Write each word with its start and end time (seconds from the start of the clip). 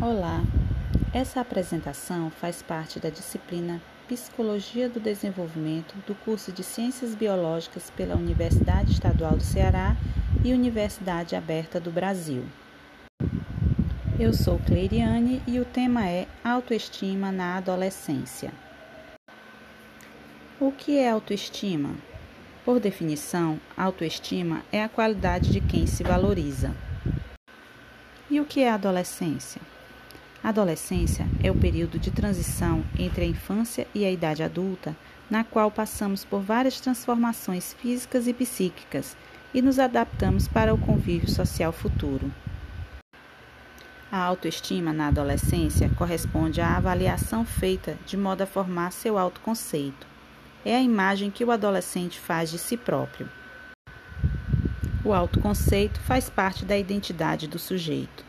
Olá, 0.00 0.44
essa 1.12 1.40
apresentação 1.40 2.30
faz 2.30 2.62
parte 2.62 3.00
da 3.00 3.10
disciplina 3.10 3.82
Psicologia 4.06 4.88
do 4.88 5.00
Desenvolvimento 5.00 5.96
do 6.06 6.14
curso 6.14 6.52
de 6.52 6.62
Ciências 6.62 7.16
Biológicas 7.16 7.90
pela 7.90 8.14
Universidade 8.14 8.92
Estadual 8.92 9.36
do 9.36 9.42
Ceará 9.42 9.96
e 10.44 10.52
Universidade 10.52 11.34
Aberta 11.34 11.80
do 11.80 11.90
Brasil. 11.90 12.44
Eu 14.20 14.32
sou 14.32 14.60
Cleiriane 14.60 15.42
e 15.48 15.58
o 15.58 15.64
tema 15.64 16.08
é 16.08 16.28
Autoestima 16.44 17.32
na 17.32 17.56
Adolescência. 17.56 18.52
O 20.60 20.70
que 20.70 20.96
é 20.96 21.10
autoestima? 21.10 21.96
Por 22.64 22.78
definição, 22.78 23.58
autoestima 23.76 24.62
é 24.70 24.80
a 24.80 24.88
qualidade 24.88 25.50
de 25.50 25.60
quem 25.60 25.88
se 25.88 26.04
valoriza. 26.04 26.72
E 28.30 28.38
o 28.38 28.44
que 28.44 28.60
é 28.60 28.70
adolescência? 28.70 29.60
A 30.42 30.50
adolescência 30.50 31.26
é 31.42 31.50
o 31.50 31.56
período 31.56 31.98
de 31.98 32.10
transição 32.10 32.84
entre 32.98 33.24
a 33.24 33.26
infância 33.26 33.86
e 33.94 34.04
a 34.04 34.10
idade 34.10 34.42
adulta, 34.42 34.96
na 35.28 35.44
qual 35.44 35.70
passamos 35.70 36.24
por 36.24 36.40
várias 36.40 36.80
transformações 36.80 37.74
físicas 37.74 38.26
e 38.26 38.32
psíquicas 38.32 39.16
e 39.52 39.60
nos 39.60 39.78
adaptamos 39.78 40.46
para 40.46 40.72
o 40.72 40.78
convívio 40.78 41.28
social 41.28 41.72
futuro. 41.72 42.32
A 44.10 44.18
autoestima 44.18 44.90
na 44.92 45.08
adolescência 45.08 45.90
corresponde 45.90 46.62
à 46.62 46.76
avaliação 46.76 47.44
feita 47.44 47.98
de 48.06 48.16
modo 48.16 48.40
a 48.40 48.46
formar 48.46 48.90
seu 48.90 49.18
autoconceito. 49.18 50.06
É 50.64 50.74
a 50.74 50.80
imagem 50.80 51.30
que 51.30 51.44
o 51.44 51.50
adolescente 51.50 52.18
faz 52.18 52.50
de 52.50 52.58
si 52.58 52.76
próprio. 52.76 53.28
O 55.04 55.12
autoconceito 55.12 56.00
faz 56.00 56.30
parte 56.30 56.64
da 56.64 56.78
identidade 56.78 57.46
do 57.46 57.58
sujeito. 57.58 58.24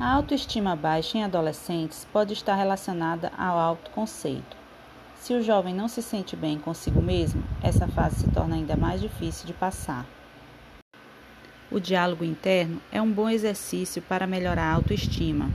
A 0.00 0.12
autoestima 0.12 0.76
baixa 0.76 1.18
em 1.18 1.24
adolescentes 1.24 2.06
pode 2.12 2.32
estar 2.32 2.54
relacionada 2.54 3.32
ao 3.36 3.58
autoconceito. 3.58 4.56
Se 5.16 5.34
o 5.34 5.42
jovem 5.42 5.74
não 5.74 5.88
se 5.88 6.00
sente 6.00 6.36
bem 6.36 6.56
consigo 6.56 7.02
mesmo, 7.02 7.42
essa 7.60 7.88
fase 7.88 8.20
se 8.20 8.30
torna 8.30 8.54
ainda 8.54 8.76
mais 8.76 9.00
difícil 9.00 9.44
de 9.44 9.52
passar. 9.52 10.06
O 11.68 11.80
diálogo 11.80 12.24
interno 12.24 12.80
é 12.92 13.02
um 13.02 13.10
bom 13.10 13.28
exercício 13.28 14.00
para 14.00 14.24
melhorar 14.24 14.70
a 14.70 14.74
autoestima. 14.74 15.50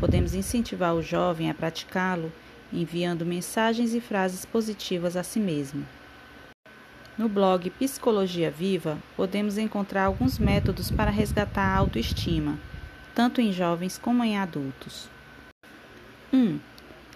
Podemos 0.00 0.34
incentivar 0.34 0.92
o 0.96 1.00
jovem 1.00 1.48
a 1.48 1.54
praticá-lo 1.54 2.32
enviando 2.72 3.24
mensagens 3.24 3.94
e 3.94 4.00
frases 4.00 4.44
positivas 4.44 5.16
a 5.16 5.22
si 5.22 5.38
mesmo. 5.38 5.86
No 7.16 7.28
blog 7.28 7.70
Psicologia 7.70 8.50
Viva, 8.50 8.98
podemos 9.16 9.56
encontrar 9.56 10.06
alguns 10.06 10.36
métodos 10.36 10.90
para 10.90 11.12
resgatar 11.12 11.62
a 11.62 11.76
autoestima 11.76 12.58
tanto 13.14 13.40
em 13.40 13.52
jovens 13.52 13.98
como 13.98 14.24
em 14.24 14.38
adultos. 14.38 15.08
1. 16.32 16.36
Um, 16.36 16.60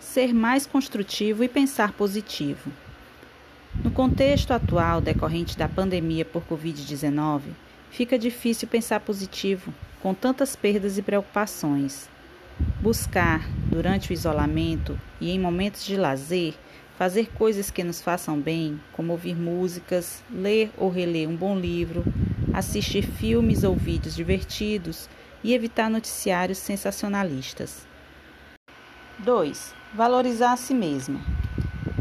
ser 0.01 0.33
mais 0.33 0.67
construtivo 0.67 1.45
e 1.45 1.49
pensar 1.49 1.93
positivo. 1.93 2.71
No 3.83 3.91
contexto 3.91 4.53
atual 4.53 5.01
decorrente 5.01 5.59
da 5.59 5.69
pandemia 5.69 6.25
por 6.25 6.43
Covid-19, 6.45 7.43
fica 7.91 8.19
difícil 8.19 8.67
pensar 8.69 9.01
positivo 9.01 9.73
com 10.01 10.15
tantas 10.15 10.57
perdas 10.57 10.97
e 10.97 11.03
preocupações. 11.03 12.09
Buscar, 12.81 13.47
durante 13.71 14.11
o 14.11 14.15
isolamento 14.15 14.99
e 15.21 15.31
em 15.31 15.39
momentos 15.39 15.85
de 15.85 15.97
lazer, 15.97 16.55
fazer 16.97 17.29
coisas 17.35 17.71
que 17.71 17.85
nos 17.85 18.01
façam 18.01 18.41
bem, 18.41 18.81
como 18.93 19.13
ouvir 19.13 19.37
músicas, 19.37 20.23
ler 20.31 20.71
ou 20.79 20.89
reler 20.89 21.29
um 21.29 21.37
bom 21.37 21.59
livro, 21.59 22.03
assistir 22.55 23.03
filmes 23.03 23.65
ou 23.65 23.77
vídeos 23.77 24.17
divertidos 24.17 25.09
e 25.43 25.55
evitar 25.55 25.89
noticiários 25.91 26.59
sensacionalistas. 26.59 27.87
2. 29.19 29.75
Valorizar 29.95 30.53
a 30.53 30.57
si 30.57 30.75
mesmo. 30.75 31.21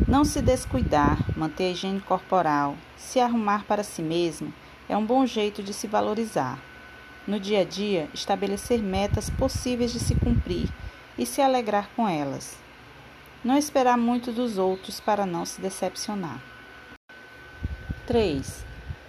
Não 0.07 0.23
se 0.23 0.41
descuidar, 0.41 1.17
manter 1.37 1.65
a 1.65 1.69
higiene 1.71 2.01
corporal, 2.01 2.75
se 2.97 3.19
arrumar 3.19 3.63
para 3.65 3.83
si 3.83 4.01
mesmo 4.01 4.53
é 4.87 4.95
um 4.95 5.05
bom 5.05 5.25
jeito 5.25 5.63
de 5.63 5.73
se 5.73 5.87
valorizar. 5.87 6.59
No 7.27 7.39
dia 7.39 7.61
a 7.61 7.63
dia, 7.63 8.07
estabelecer 8.13 8.81
metas 8.83 9.29
possíveis 9.29 9.91
de 9.91 9.99
se 9.99 10.13
cumprir 10.15 10.69
e 11.17 11.25
se 11.25 11.41
alegrar 11.41 11.89
com 11.95 12.07
elas. 12.07 12.57
Não 13.43 13.57
esperar 13.57 13.97
muito 13.97 14.31
dos 14.31 14.57
outros 14.57 14.99
para 14.99 15.25
não 15.25 15.45
se 15.45 15.59
decepcionar. 15.59 16.39
3. 18.05 18.65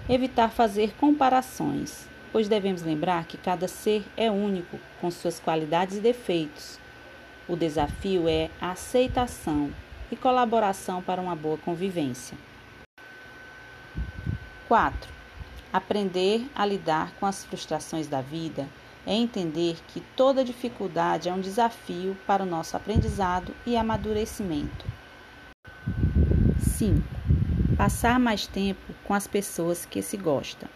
Evitar 0.09 0.51
fazer 0.51 0.95
comparações 0.95 2.09
pois 2.37 2.49
devemos 2.49 2.83
lembrar 2.83 3.25
que 3.25 3.39
cada 3.39 3.67
ser 3.67 4.05
é 4.15 4.31
único, 4.31 4.79
com 5.01 5.11
suas 5.11 5.41
qualidades 5.41 5.97
e 5.97 6.01
defeitos. 6.01 6.79
O 7.49 7.57
desafio 7.57 8.29
é 8.29 8.51
a 8.61 8.73
aceitação 8.73 9.73
e 10.13 10.17
colaboração 10.17 11.01
para 11.01 11.19
uma 11.19 11.35
boa 11.35 11.57
convivência. 11.57 12.37
4. 14.69 15.11
Aprender 15.73 16.47
a 16.55 16.67
lidar 16.67 17.11
com 17.19 17.25
as 17.25 17.43
frustrações 17.43 18.07
da 18.07 18.21
vida 18.21 18.69
é 19.07 19.15
entender 19.15 19.79
que 19.89 20.03
toda 20.15 20.45
dificuldade 20.45 21.31
é 21.31 21.33
um 21.33 21.41
desafio 21.41 22.15
para 22.27 22.43
o 22.43 22.47
nosso 22.47 22.77
aprendizado 22.77 23.55
e 23.65 23.79
amadurecimento. 23.79 24.85
5. 26.61 27.01
Passar 27.79 28.21
mais 28.21 28.47
tempo 28.47 28.93
com 29.05 29.15
as 29.15 29.27
pessoas 29.27 29.87
que 29.87 30.03
se 30.03 30.19
gostam. 30.19 30.76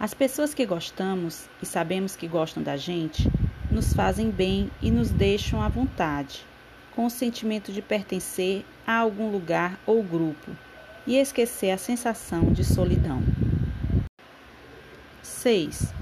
As 0.00 0.14
pessoas 0.14 0.54
que 0.54 0.64
gostamos 0.64 1.48
e 1.60 1.66
sabemos 1.66 2.14
que 2.14 2.28
gostam 2.28 2.62
da 2.62 2.76
gente 2.76 3.28
nos 3.68 3.92
fazem 3.92 4.30
bem 4.30 4.70
e 4.80 4.92
nos 4.92 5.10
deixam 5.10 5.60
à 5.60 5.68
vontade, 5.68 6.46
com 6.94 7.04
o 7.04 7.10
sentimento 7.10 7.72
de 7.72 7.82
pertencer 7.82 8.64
a 8.86 8.96
algum 8.96 9.28
lugar 9.28 9.76
ou 9.84 10.00
grupo 10.00 10.52
e 11.04 11.16
esquecer 11.16 11.72
a 11.72 11.76
sensação 11.76 12.52
de 12.52 12.62
solidão. 12.62 13.20
6. 15.20 15.92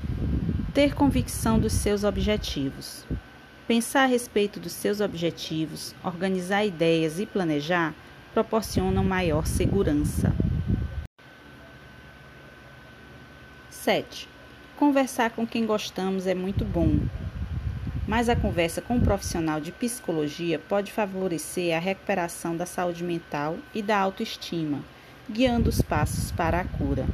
Ter 0.75 0.95
convicção 0.95 1.59
dos 1.59 1.73
seus 1.73 2.05
objetivos. 2.05 3.07
Pensar 3.67 4.03
a 4.03 4.07
respeito 4.07 4.61
dos 4.61 4.73
seus 4.73 5.01
objetivos, 5.01 5.95
organizar 6.05 6.67
ideias 6.67 7.19
e 7.19 7.25
planejar 7.25 7.95
proporcionam 8.34 9.03
maior 9.03 9.47
segurança. 9.47 10.34
7. 13.86 14.28
Conversar 14.76 15.30
com 15.30 15.47
quem 15.47 15.64
gostamos 15.64 16.26
é 16.26 16.34
muito 16.34 16.64
bom, 16.64 16.98
mas 18.04 18.28
a 18.28 18.34
conversa 18.34 18.82
com 18.82 18.97
um 18.97 19.00
profissional 19.00 19.60
de 19.60 19.70
psicologia 19.70 20.58
pode 20.58 20.91
favorecer 20.91 21.72
a 21.72 21.78
recuperação 21.78 22.56
da 22.56 22.66
saúde 22.66 23.04
mental 23.04 23.56
e 23.72 23.80
da 23.82 23.97
autoestima, 23.97 24.80
guiando 25.30 25.70
os 25.70 25.80
passos 25.80 26.32
para 26.32 26.58
a 26.58 26.64
cura. 26.64 27.06